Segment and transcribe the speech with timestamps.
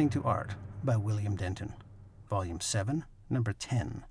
[0.00, 1.74] Listening to Art by William Denton,
[2.26, 4.06] Volume 7, Number 10,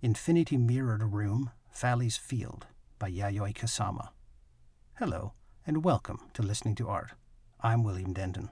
[0.00, 2.68] Infinity Mirrored Room, Phalli's Field
[3.00, 4.10] by Yayoi Kusama.
[5.00, 5.32] Hello,
[5.66, 7.14] and welcome to Listening to Art.
[7.60, 8.50] I'm William Denton.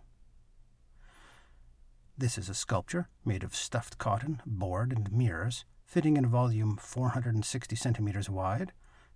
[2.18, 6.76] This is a sculpture made of stuffed cotton, board, and mirrors, fitting in a volume
[6.76, 8.72] 460 centimeters wide,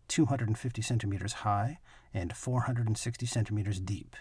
[0.06, 1.80] 250 centimeters high,
[2.14, 4.14] and 460 centimeters deep.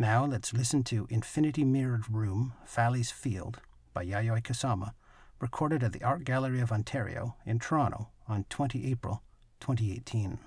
[0.00, 3.58] Now let's listen to Infinity Mirrored Room, Phalli's Field
[3.92, 4.92] by Yayoi Kusama,
[5.40, 9.24] recorded at the Art Gallery of Ontario in Toronto on 20 April
[9.58, 10.38] 2018.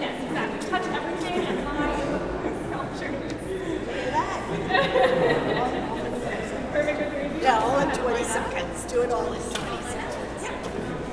[0.00, 0.70] Yes, exactly.
[0.70, 1.96] Touch everything and lie
[2.68, 3.32] sculptures.
[6.72, 8.84] Perfect with your Yeah, all in 20 seconds.
[8.84, 10.44] Do it all in 20 seconds.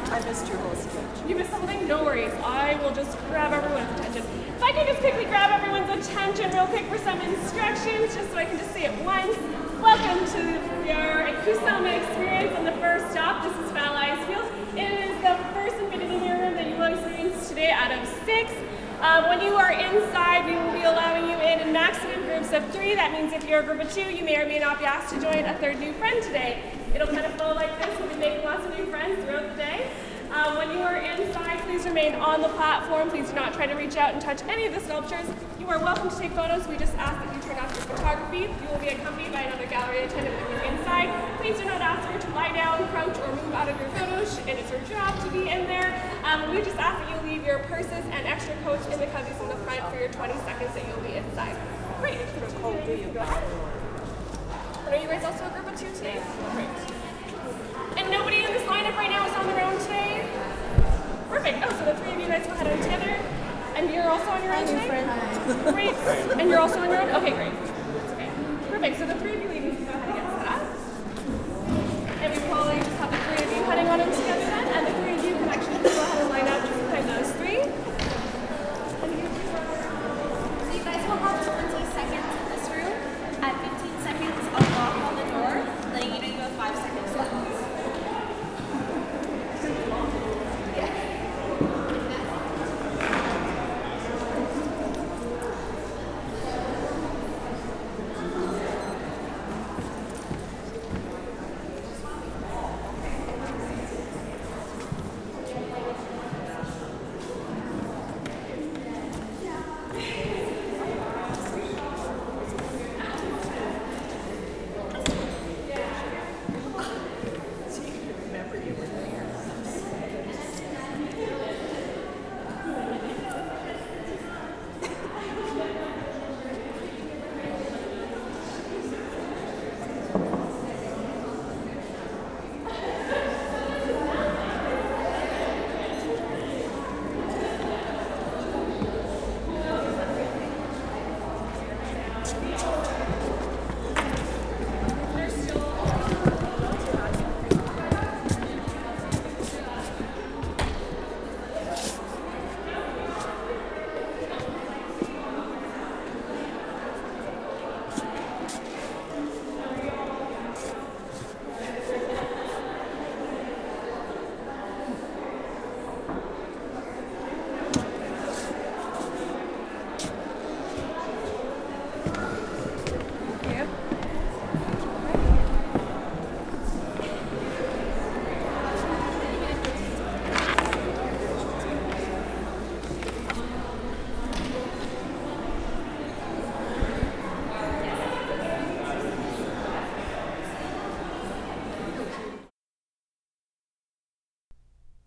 [0.09, 1.29] I your whole speech.
[1.29, 1.87] You missed something?
[1.87, 2.33] No worries.
[2.43, 4.23] I will just grab everyone's attention.
[4.57, 8.37] If I can just quickly grab everyone's attention real quick for some instructions, just so
[8.37, 9.37] I can just say it once.
[9.79, 10.43] Welcome to
[10.83, 13.41] your Kusama experience on the first stop.
[13.41, 14.51] This is Phalli's Field.
[14.75, 18.51] It is the first Infinity Mirror room that you will experience today out of six.
[18.99, 22.67] Um, when you are inside, we will be allowing you in in maximum groups of
[22.75, 22.95] three.
[22.95, 25.15] That means if you're a group of two, you may or may not be asked
[25.15, 26.61] to join a third new friend today.
[26.93, 27.97] It'll kind of flow like this.
[27.97, 29.89] We'll be making lots of new friends throughout the day.
[30.37, 33.09] Um, when you are inside, please remain on the platform.
[33.09, 35.25] Please do not try to reach out and touch any of the sculptures.
[35.57, 36.67] You are welcome to take photos.
[36.67, 38.45] We just ask that you turn off your photography.
[38.45, 41.09] You will be accompanied by another gallery attendant with you're inside.
[41.41, 44.37] Please do not ask her to lie down, crouch, or move out of your photos.
[44.45, 45.89] It is her job to be in there.
[46.23, 49.41] Um, we just ask that you leave your purses and extra coats in the cubbies
[49.41, 51.57] in the front for your 20 seconds that you'll be inside.
[51.97, 52.21] Great.
[52.61, 52.77] Go
[53.25, 53.43] ahead.
[54.85, 56.21] And are you guys also a group of two today?
[56.53, 56.96] Great.
[57.97, 60.29] And nobody in this lineup right now is on their own today?
[61.29, 61.57] Perfect.
[61.65, 63.09] Oh, so the three of you guys go ahead on together.
[63.75, 64.87] And you're also on your own today?
[65.71, 65.95] Great.
[66.37, 67.09] And you're also on your own?
[67.15, 67.53] Okay, great.
[68.13, 68.29] Okay.
[68.69, 68.99] Perfect.
[68.99, 70.61] So the three of you ladies go ahead and get set up.
[72.21, 74.36] And we probably just have the three of you heading on in together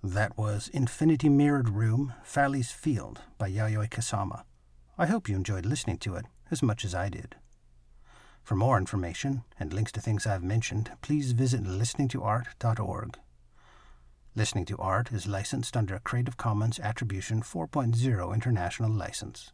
[0.02, 4.44] That was Infinity Mirrored Room, Phalli's Field by Yayoi Kusama.
[4.96, 7.36] I hope you enjoyed listening to it as much as I did.
[8.42, 13.18] For more information and links to things I've mentioned, please visit listeningtoart.org.
[14.34, 19.52] Listening to Art is licensed under a Creative Commons Attribution 4.0 international license.